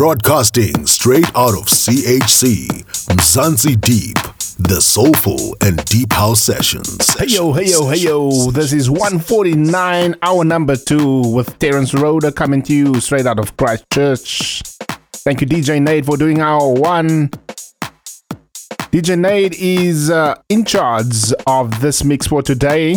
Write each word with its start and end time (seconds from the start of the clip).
Broadcasting 0.00 0.86
straight 0.86 1.26
out 1.36 1.52
of 1.52 1.66
CHC, 1.66 2.68
Mzansi 3.08 3.78
Deep, 3.82 4.16
the 4.56 4.80
soulful 4.80 5.54
and 5.60 5.84
deep 5.84 6.10
house 6.14 6.40
sessions. 6.40 7.06
Hey 7.18 7.26
yo, 7.26 7.52
hey 7.52 7.66
yo, 7.66 7.86
hey 7.86 7.98
yo. 7.98 8.50
This 8.50 8.72
is 8.72 8.88
149, 8.88 10.14
hour 10.22 10.42
number 10.42 10.76
two, 10.76 11.20
with 11.34 11.58
Terence 11.58 11.92
Rhoda 11.92 12.32
coming 12.32 12.62
to 12.62 12.72
you 12.72 12.98
straight 12.98 13.26
out 13.26 13.38
of 13.38 13.58
Christchurch. 13.58 14.62
Thank 15.16 15.42
you, 15.42 15.46
DJ 15.46 15.82
Nate, 15.82 16.06
for 16.06 16.16
doing 16.16 16.40
hour 16.40 16.72
one. 16.72 17.28
DJ 18.92 19.18
Nate 19.18 19.60
is 19.60 20.08
uh, 20.08 20.34
in 20.48 20.64
charge 20.64 21.34
of 21.46 21.82
this 21.82 22.04
mix 22.04 22.26
for 22.26 22.40
today. 22.40 22.96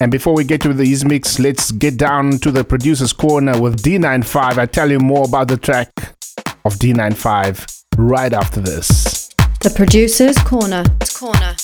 And 0.00 0.12
before 0.12 0.34
we 0.34 0.44
get 0.44 0.60
to 0.62 0.74
these 0.74 1.04
mix, 1.04 1.38
let's 1.38 1.72
get 1.72 1.96
down 1.96 2.38
to 2.40 2.50
the 2.50 2.64
producer's 2.64 3.14
corner 3.14 3.58
with 3.58 3.82
D95. 3.82 4.58
I 4.58 4.66
tell 4.66 4.90
you 4.90 4.98
more 4.98 5.24
about 5.24 5.48
the 5.48 5.56
track 5.56 5.88
of 6.66 6.74
D95 6.74 7.84
right 7.96 8.32
after 8.32 8.60
this. 8.60 9.28
The 9.62 9.72
producer's 9.74 10.36
corner. 10.38 10.84
Corner. 11.14 11.56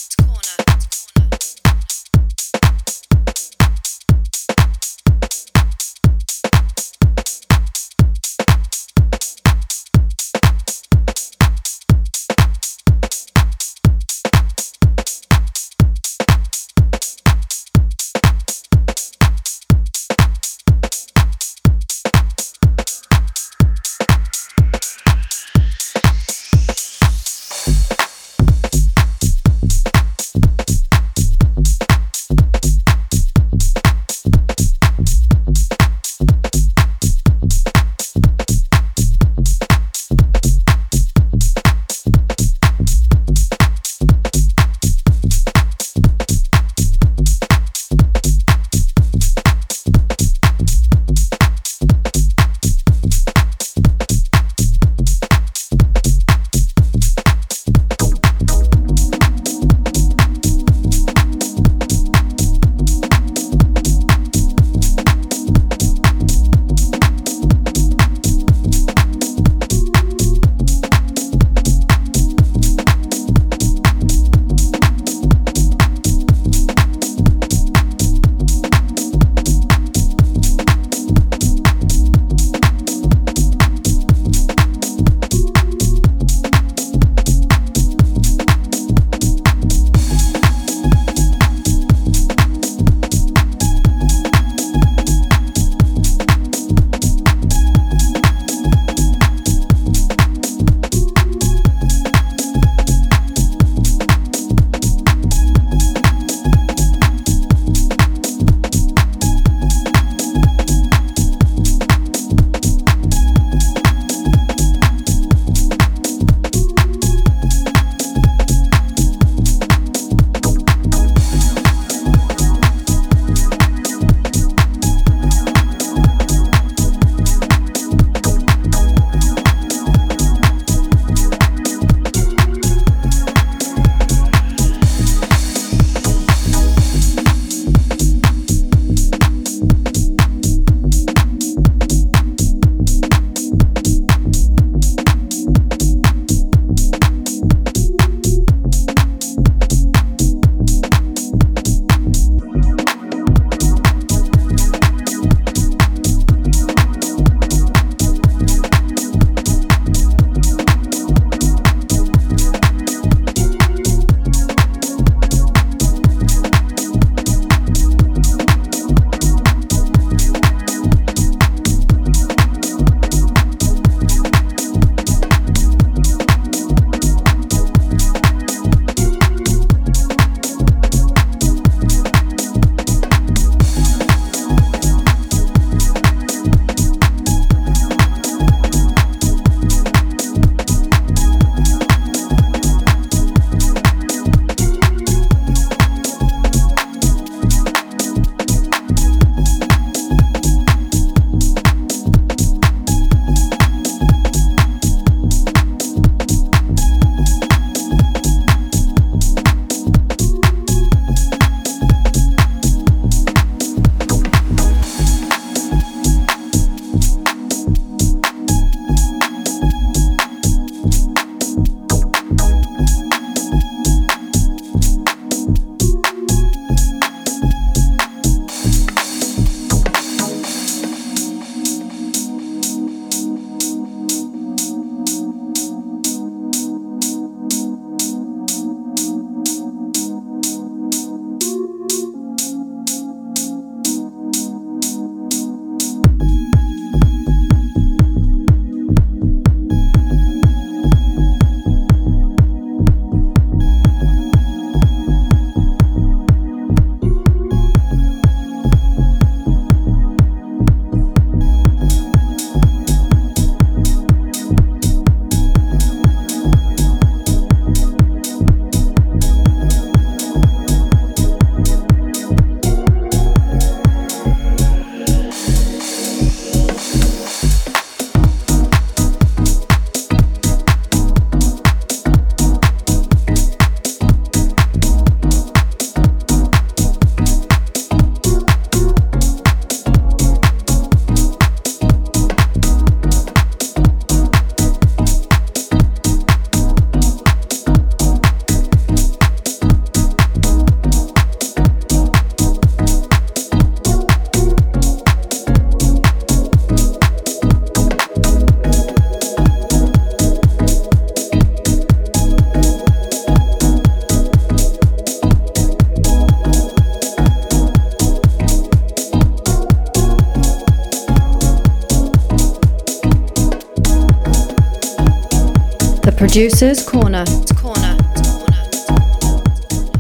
Producers 326.32 326.88
Corner. 326.88 327.25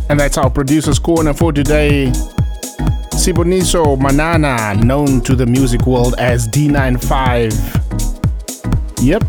And 0.08 0.18
that's 0.18 0.38
our 0.38 0.48
Producers 0.48 0.98
Corner 0.98 1.34
for 1.34 1.52
today. 1.52 2.06
Siboniso 3.10 4.00
Manana, 4.00 4.74
known 4.82 5.20
to 5.24 5.36
the 5.36 5.44
music 5.44 5.86
world 5.86 6.14
as 6.16 6.48
D95. 6.48 7.52
Yep, 9.02 9.24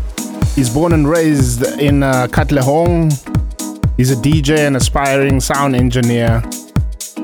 he's 0.54 0.70
born 0.70 0.94
and 0.94 1.06
raised 1.06 1.78
in 1.78 2.02
uh, 2.02 2.26
Katlehong. 2.28 3.12
He's 3.98 4.10
a 4.10 4.16
DJ 4.16 4.66
and 4.66 4.74
aspiring 4.74 5.40
sound 5.40 5.76
engineer. 5.76 6.42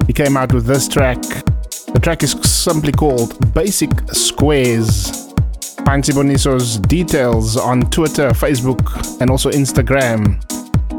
He 0.06 0.12
came 0.12 0.36
out 0.36 0.52
with 0.52 0.66
this 0.66 0.88
track. 0.88 1.22
The 1.22 2.00
track 2.02 2.22
is 2.22 2.32
simply 2.32 2.92
called 2.92 3.54
Basic 3.54 3.88
Squares. 4.12 5.19
Find 5.90 6.04
Siboniso's 6.04 6.78
details 6.78 7.56
on 7.56 7.80
Twitter, 7.90 8.28
Facebook, 8.28 9.20
and 9.20 9.28
also 9.28 9.50
Instagram. 9.50 10.38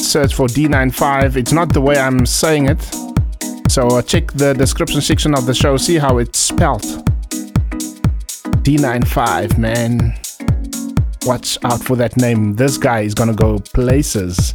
Search 0.01 0.33
for 0.33 0.47
D95. 0.47 1.37
It's 1.37 1.53
not 1.53 1.71
the 1.71 1.79
way 1.79 1.97
I'm 1.97 2.25
saying 2.25 2.67
it. 2.67 2.83
So 3.69 3.87
uh, 3.87 4.01
check 4.01 4.33
the 4.33 4.51
description 4.51 4.99
section 4.99 5.33
of 5.33 5.45
the 5.45 5.53
show, 5.53 5.77
see 5.77 5.95
how 5.95 6.17
it's 6.17 6.37
spelled. 6.37 6.81
D95, 8.65 9.57
man. 9.57 10.13
Watch 11.25 11.57
out 11.63 11.81
for 11.81 11.95
that 11.95 12.17
name. 12.17 12.55
This 12.55 12.77
guy 12.77 12.99
is 12.99 13.13
gonna 13.13 13.33
go 13.33 13.59
places. 13.59 14.53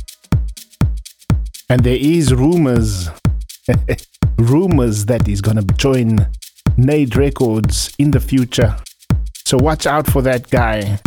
And 1.71 1.83
there 1.83 1.97
is 1.99 2.35
rumors, 2.35 3.09
rumors 4.37 5.07
that 5.07 5.27
he's 5.27 5.41
gonna 5.41 5.63
join 5.63 6.29
Nade 6.77 7.17
Records 7.17 7.95
in 7.99 8.11
the 8.11 8.21
future. 8.21 8.77
So 9.47 9.57
watch 9.59 9.87
out 9.87 10.09
for 10.09 10.23
that 10.23 10.51
guy. 10.51 10.99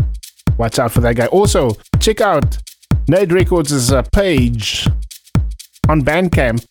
Watch 0.57 0.80
out 0.80 0.94
for 0.94 1.01
that 1.01 1.18
guy. 1.18 1.25
Also, 1.25 1.71
check 2.00 2.21
out 2.21 2.57
Nade 3.09 3.33
Records' 3.33 3.91
uh, 3.91 4.01
page 4.13 4.88
on 5.89 6.01
Bandcamp. 6.03 6.63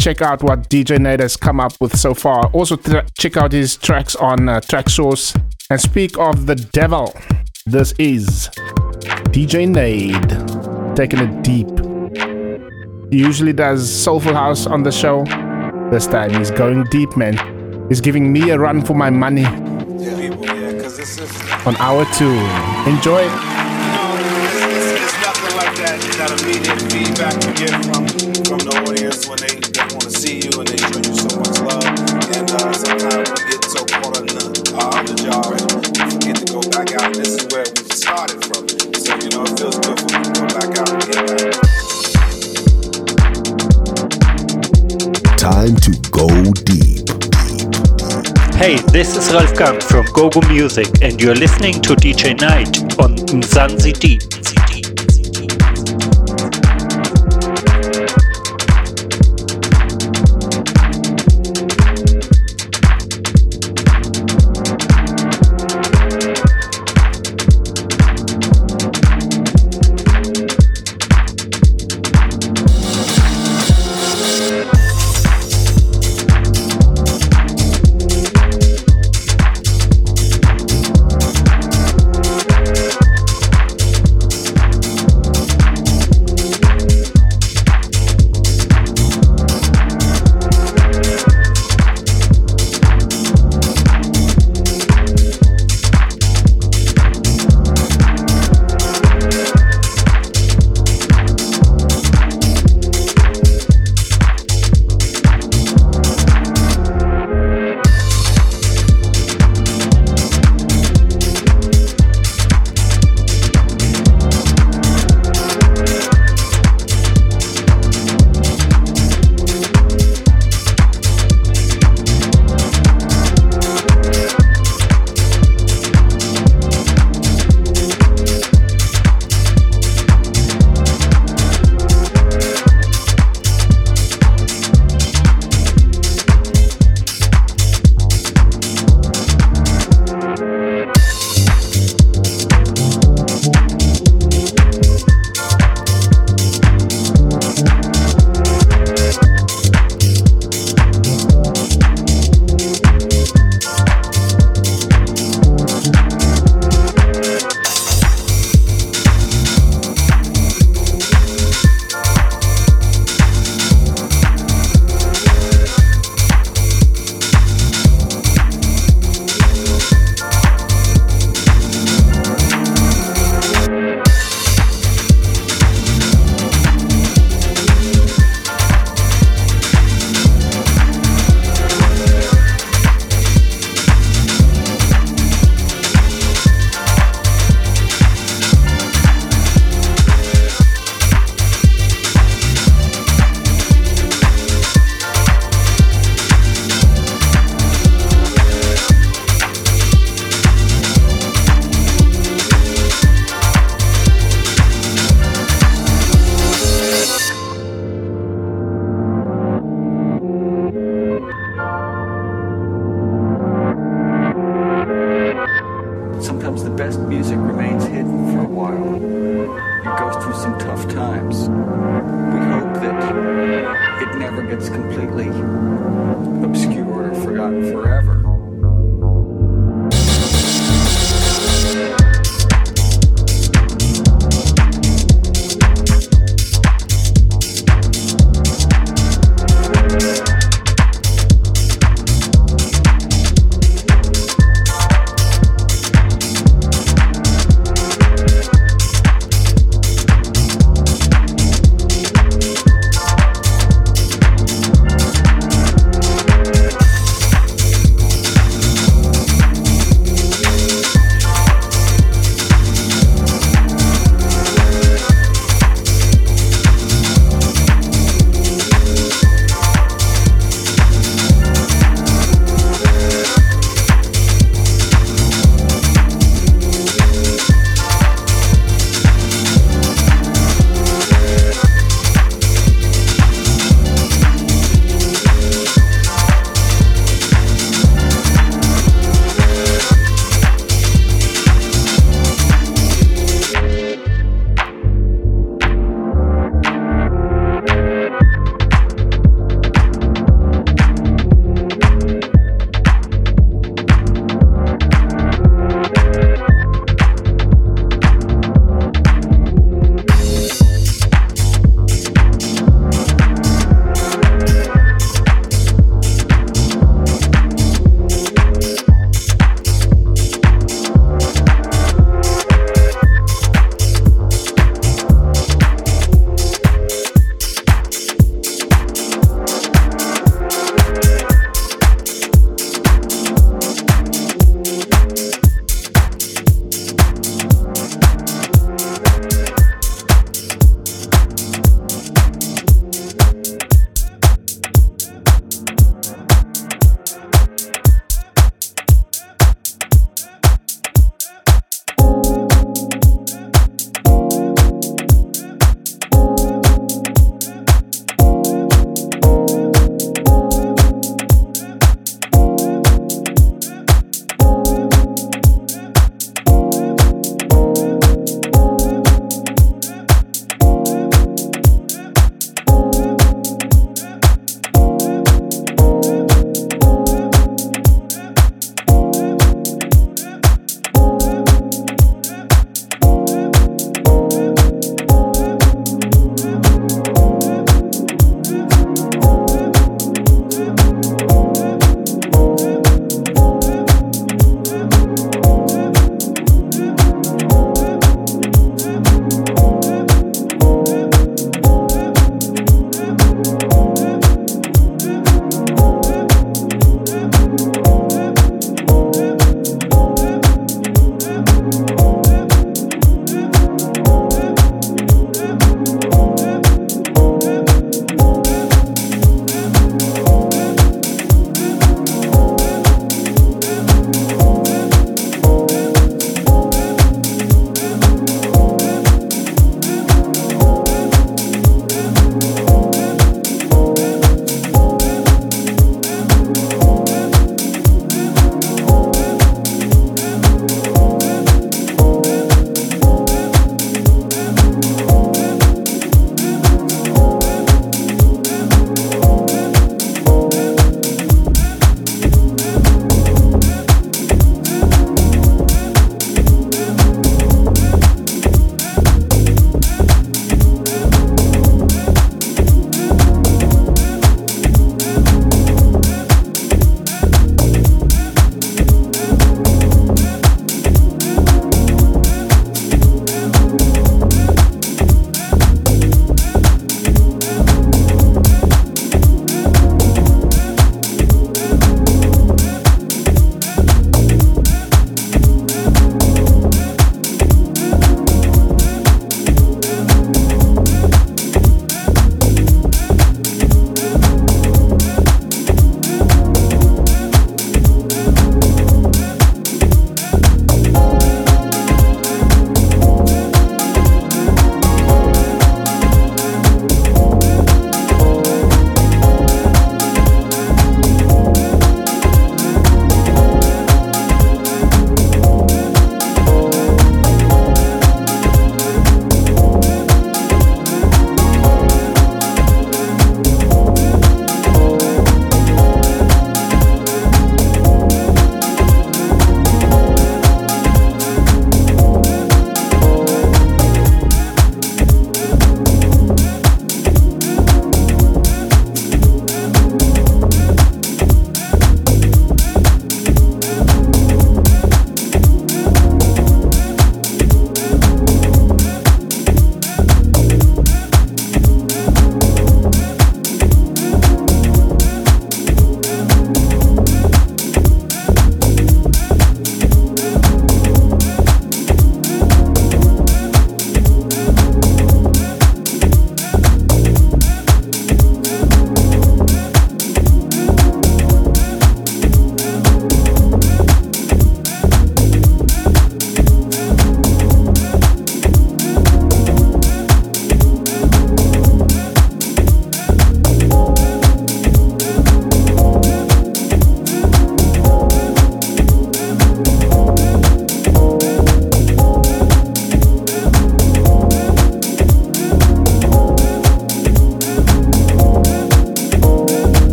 Check 0.00 0.20
out 0.20 0.42
what 0.42 0.68
DJ 0.68 0.98
Nade 0.98 1.20
has 1.20 1.36
come 1.36 1.60
up 1.60 1.74
with 1.80 1.96
so 1.96 2.12
far. 2.12 2.46
Also, 2.46 2.74
tra- 2.74 3.06
check 3.16 3.36
out 3.36 3.52
his 3.52 3.76
tracks 3.76 4.16
on 4.16 4.48
uh, 4.48 4.58
Traxsource. 4.58 5.40
And 5.70 5.80
speak 5.80 6.18
of 6.18 6.46
the 6.46 6.56
devil, 6.56 7.14
this 7.66 7.92
is 7.92 8.48
DJ 9.30 9.68
Nade 9.68 10.96
taking 10.96 11.20
it 11.20 11.42
deep. 11.44 11.68
He 13.12 13.18
usually 13.18 13.52
does 13.52 13.88
Soulful 13.88 14.34
House 14.34 14.66
on 14.66 14.82
the 14.82 14.90
show. 14.90 15.22
This 15.92 16.08
time 16.08 16.34
he's 16.34 16.50
going 16.50 16.82
deep, 16.90 17.16
man. 17.16 17.86
He's 17.88 18.00
giving 18.00 18.32
me 18.32 18.50
a 18.50 18.58
run 18.58 18.84
for 18.84 18.94
my 18.94 19.10
money 19.10 19.46
on 21.66 21.76
hour 21.76 22.06
two. 22.16 22.32
Enjoy. 22.88 23.20
It's 24.96 25.16
nothing 25.20 25.54
like 25.60 25.76
that. 25.76 26.00
That 26.16 26.32
immediate 26.40 26.80
feedback 26.88 27.36
you 27.44 27.52
get 27.52 27.76
from 27.84 28.08
from 28.48 28.60
the 28.64 28.72
audience 28.88 29.28
when 29.28 29.36
they, 29.44 29.60
they 29.60 29.84
want 29.92 30.08
to 30.08 30.10
see 30.10 30.40
you 30.40 30.50
and 30.56 30.68
they 30.68 30.80
show 30.80 31.04
you 31.04 31.12
so 31.12 31.28
much 31.36 31.60
love. 31.60 31.84
And 32.32 32.48
uh, 32.48 32.72
sometimes 32.72 33.28
we 33.28 33.40
get 33.52 33.60
so 33.68 33.84
caught 33.84 34.16
in 34.24 34.26
the, 34.32 34.72
our 34.80 34.88
other 35.04 35.16
job 35.20 35.52
and 35.52 35.68
forget 35.68 36.36
to 36.40 36.46
go 36.48 36.64
back 36.72 36.96
out. 36.96 37.12
This 37.12 37.36
is 37.36 37.44
where 37.52 37.68
we 37.68 37.84
started 37.92 38.40
from. 38.48 38.64
So 38.96 39.12
you 39.20 39.28
know 39.36 39.44
it 39.44 39.52
feels 39.60 39.76
good 39.84 40.00
for 40.00 40.08
me 40.16 40.24
to 40.24 40.32
go 40.32 40.48
back 40.48 40.80
out 40.80 40.96
and 40.96 41.04
get 41.12 41.28
back. 41.28 41.60
Time 45.36 45.76
to 45.76 45.92
go 46.08 46.24
deep. 46.64 46.89
Hey, 48.60 48.76
this 48.92 49.16
is 49.16 49.32
Ralf 49.32 49.56
Gum 49.56 49.80
from 49.80 50.04
GoGo 50.12 50.46
Music, 50.46 50.86
and 51.00 51.18
you're 51.18 51.34
listening 51.34 51.80
to 51.80 51.94
DJ 51.94 52.38
Night 52.38 52.76
on 53.00 53.16
Mzansi 53.16 53.98
Deep. 53.98 54.39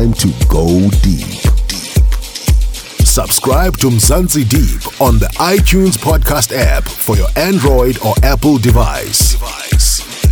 Time 0.00 0.12
to 0.14 0.28
go 0.48 0.66
deep. 1.02 1.40
Subscribe 3.04 3.76
to 3.78 3.88
Mzansi 3.88 4.48
Deep 4.48 5.00
on 5.00 5.18
the 5.18 5.26
iTunes 5.36 5.98
podcast 5.98 6.56
app 6.56 6.84
for 6.84 7.16
your 7.16 7.28
Android 7.36 7.98
or 8.02 8.14
Apple 8.22 8.56
device. 8.56 9.34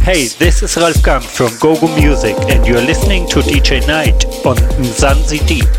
Hey, 0.00 0.28
this 0.38 0.62
is 0.62 0.76
Ralf 0.78 1.02
Gum 1.02 1.20
from 1.20 1.50
Gogo 1.60 1.94
Music, 1.96 2.36
and 2.48 2.66
you're 2.66 2.80
listening 2.80 3.28
to 3.28 3.40
DJ 3.40 3.86
Night 3.86 4.24
on 4.46 4.56
Mzansi 4.80 5.46
Deep. 5.46 5.77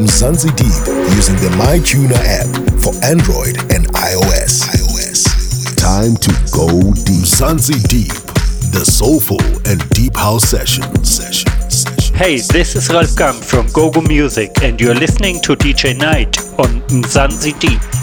Mzansi 0.00 0.54
Deep 0.56 1.14
using 1.14 1.36
the 1.36 1.48
MyTuner 1.56 2.18
app 2.26 2.48
for 2.82 2.92
Android 3.04 3.58
and 3.72 3.86
iOS. 3.94 4.64
iOS. 4.74 5.76
Time 5.76 6.16
to 6.16 6.30
go 6.50 6.68
deep. 7.04 7.22
Mzansi 7.24 7.80
Deep, 7.88 8.12
the 8.72 8.84
soulful 8.84 9.40
and 9.68 9.88
deep 9.90 10.16
house 10.16 10.44
session. 10.44 10.82
Sessions. 11.04 11.84
Sessions. 11.84 12.08
Hey, 12.10 12.38
this 12.38 12.74
is 12.74 12.88
Ralf 12.90 13.14
Gum 13.16 13.36
from 13.36 13.66
GoGo 13.68 14.00
Music, 14.02 14.50
and 14.62 14.80
you're 14.80 14.94
listening 14.94 15.40
to 15.42 15.54
DJ 15.54 15.96
Night 15.96 16.38
on 16.58 16.80
Mzansi 16.88 17.58
Deep. 17.60 17.93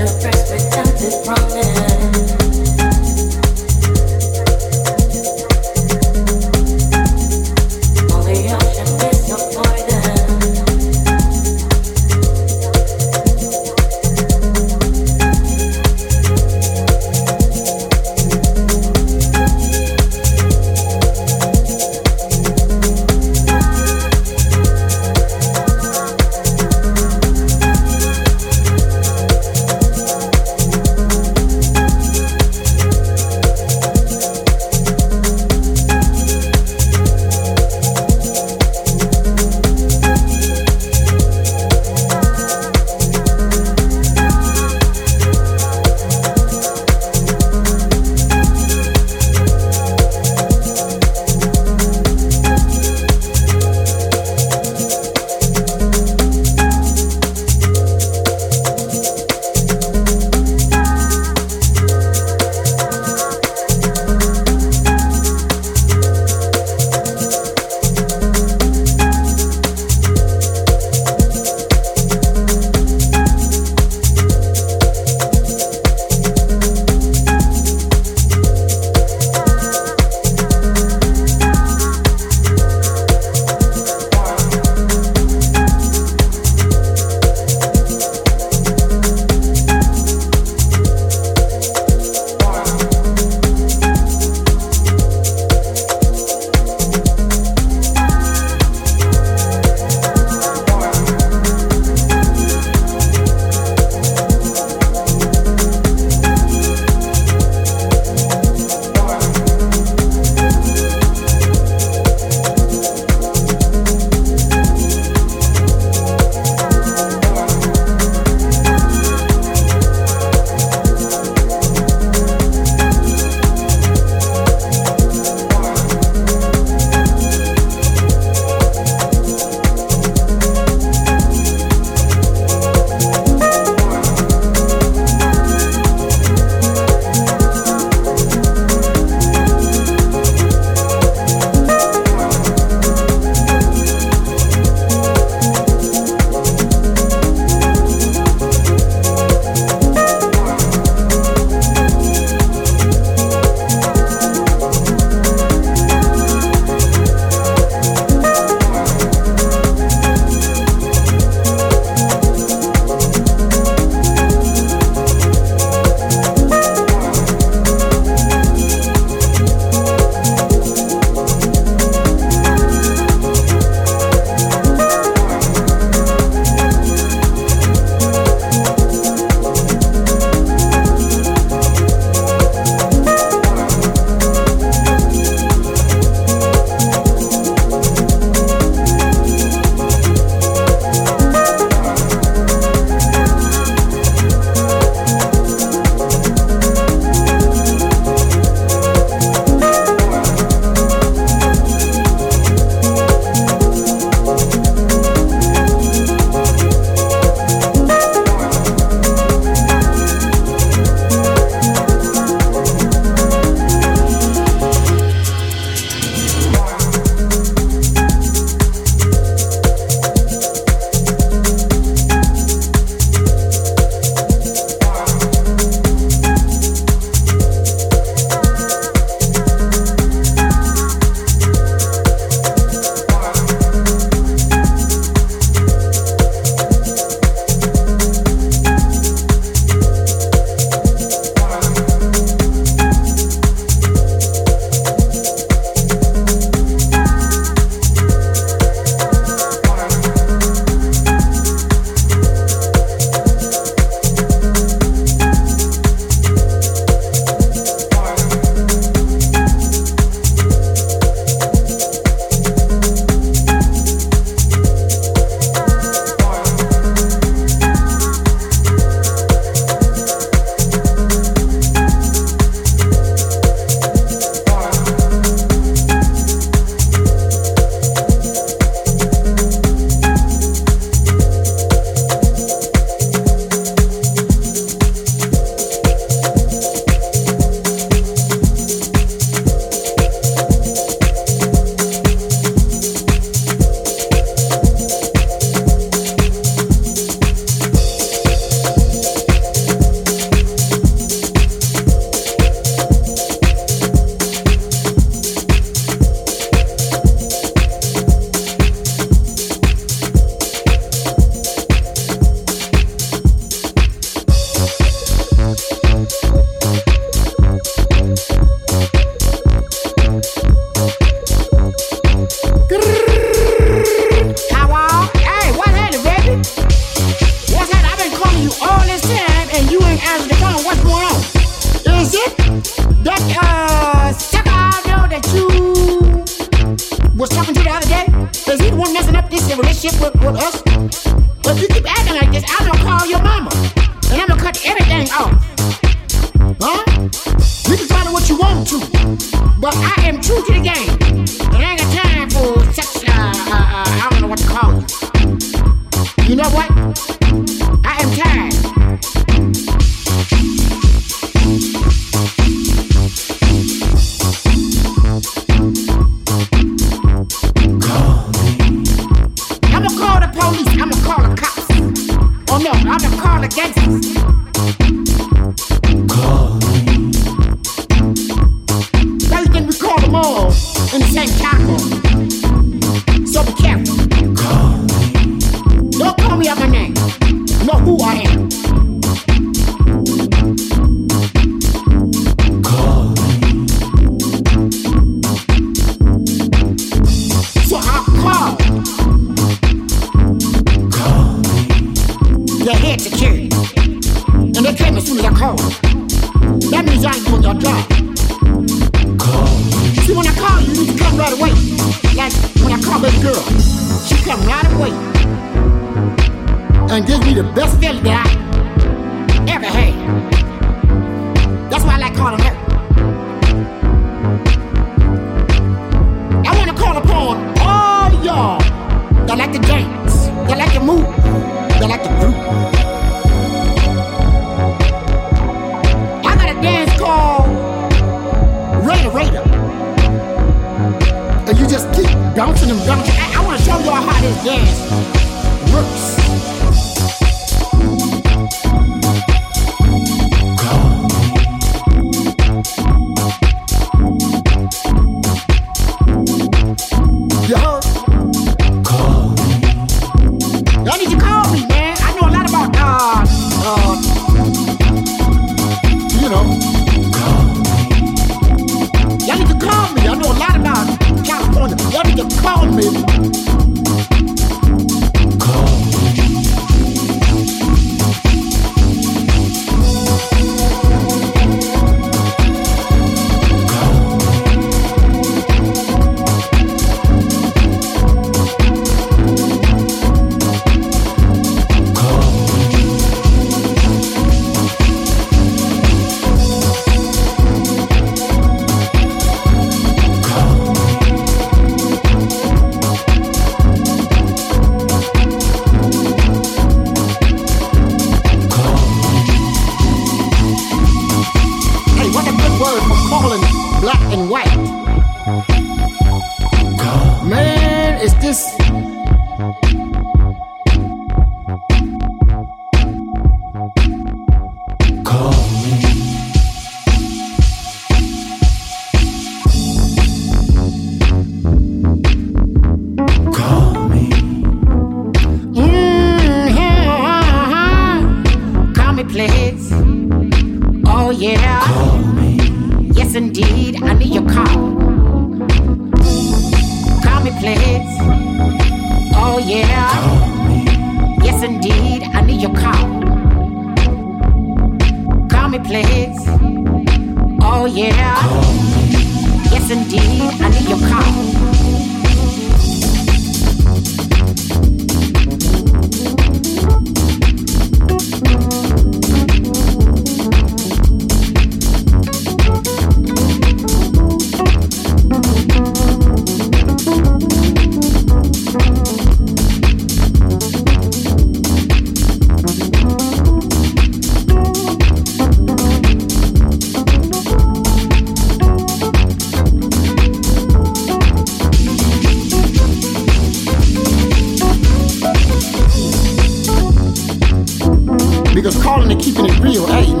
Calling 598.71 598.89
and 598.89 599.01
keeping 599.01 599.25
it 599.25 599.37
real, 599.39 599.67
hey 599.67 600.00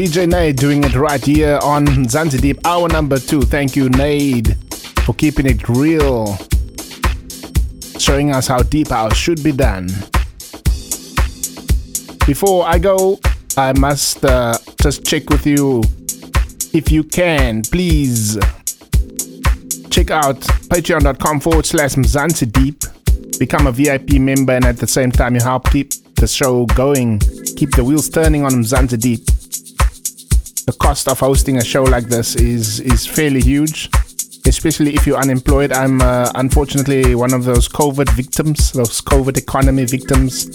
DJ 0.00 0.26
Nade 0.26 0.56
doing 0.56 0.82
it 0.82 0.94
right 0.94 1.22
here 1.22 1.60
on 1.62 1.84
Mzansi 1.84 2.40
Deep, 2.40 2.66
hour 2.66 2.88
number 2.88 3.18
two. 3.18 3.42
Thank 3.42 3.76
you, 3.76 3.90
Nade, 3.90 4.56
for 5.04 5.12
keeping 5.12 5.44
it 5.44 5.68
real, 5.68 6.38
showing 7.98 8.32
us 8.34 8.46
how 8.46 8.62
deep 8.62 8.88
house 8.88 9.14
should 9.14 9.44
be 9.44 9.52
done. 9.52 9.88
Before 12.26 12.64
I 12.64 12.78
go, 12.78 13.20
I 13.58 13.74
must 13.78 14.24
uh, 14.24 14.56
just 14.80 15.04
check 15.04 15.28
with 15.28 15.44
you. 15.44 15.82
If 16.72 16.90
you 16.90 17.04
can, 17.04 17.60
please 17.60 18.38
check 19.90 20.10
out 20.10 20.40
patreon.com 20.70 21.40
forward 21.40 21.66
slash 21.66 21.96
Mzansi 21.96 22.50
Deep. 22.50 23.38
Become 23.38 23.66
a 23.66 23.72
VIP 23.72 24.12
member, 24.12 24.54
and 24.54 24.64
at 24.64 24.78
the 24.78 24.86
same 24.86 25.12
time, 25.12 25.34
you 25.34 25.42
help 25.42 25.70
keep 25.70 25.92
the 26.14 26.26
show 26.26 26.64
going, 26.64 27.18
keep 27.58 27.72
the 27.72 27.84
wheels 27.84 28.08
turning 28.08 28.46
on 28.46 28.52
Mzansi 28.52 28.98
Deep 28.98 29.26
the 30.66 30.72
cost 30.72 31.08
of 31.08 31.18
hosting 31.18 31.56
a 31.56 31.64
show 31.64 31.82
like 31.82 32.04
this 32.04 32.36
is 32.36 32.80
is 32.80 33.06
fairly 33.06 33.40
huge, 33.40 33.88
especially 34.46 34.94
if 34.94 35.06
you're 35.06 35.18
unemployed. 35.18 35.72
I'm 35.72 36.00
uh, 36.00 36.30
unfortunately 36.34 37.14
one 37.14 37.32
of 37.32 37.44
those 37.44 37.68
COVID 37.68 38.10
victims, 38.10 38.72
those 38.72 39.00
COVID 39.00 39.36
economy 39.36 39.84
victims. 39.84 40.48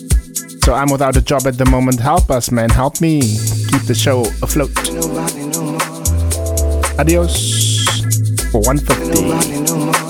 So 0.63 0.73
I'm 0.73 0.91
without 0.91 1.15
a 1.15 1.21
job 1.21 1.45
at 1.47 1.57
the 1.57 1.65
moment. 1.65 1.99
Help 1.99 2.29
us, 2.31 2.51
man. 2.51 2.69
Help 2.69 3.01
me 3.01 3.21
keep 3.21 3.83
the 3.83 3.95
show 3.95 4.21
afloat. 4.41 4.71
Adios 6.99 7.85
for 8.51 8.61
150. 8.61 10.04